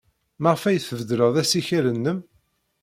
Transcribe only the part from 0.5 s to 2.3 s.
ay tbeṭled assikel-nnem?